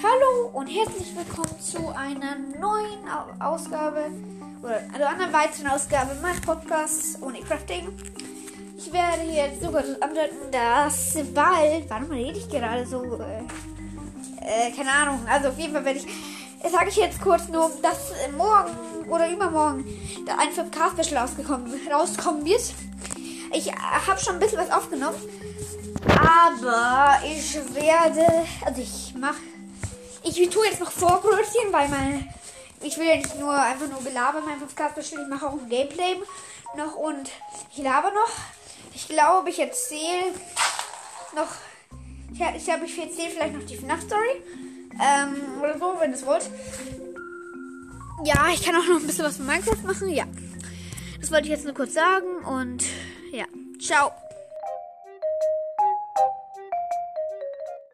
[0.00, 4.06] Hallo und herzlich willkommen zu einer neuen Au- Ausgabe
[4.62, 7.88] oder also einer weiteren Ausgabe meines Podcasts ohne Crafting.
[8.78, 13.02] Ich werde jetzt sogar andeuten, dass bald, warum rede ich gerade so,
[14.40, 16.06] äh, äh, keine Ahnung, also auf jeden Fall werde ich,
[16.72, 19.84] sage ich jetzt kurz nur, dass morgen oder übermorgen
[20.26, 22.62] da ein 5K-Special rausgekommen, rauskommen wird.
[23.52, 23.72] Ich äh,
[24.06, 25.16] habe schon ein bisschen was aufgenommen,
[26.08, 28.26] aber ich werde,
[28.64, 29.36] also ich mache,
[30.24, 32.32] ich tue jetzt noch Vorgrößchen, weil mein,
[32.82, 36.16] ich will ja nicht nur einfach nur belabern, mein 5K-Special, ich mache auch ein Gameplay
[36.76, 37.30] noch und
[37.72, 38.30] ich laber noch.
[38.94, 40.32] Ich glaube, ich erzähle
[41.34, 41.48] noch
[42.32, 44.42] ich, ich glaube, ich erzähle vielleicht noch die FNAF-Story.
[45.00, 46.48] Ähm, oder so, wenn es wollt.
[48.24, 50.08] Ja, ich kann auch noch ein bisschen was von Minecraft machen.
[50.08, 50.24] Ja.
[51.20, 52.44] Das wollte ich jetzt nur kurz sagen.
[52.44, 52.84] Und
[53.32, 53.44] ja.
[53.80, 54.12] Ciao.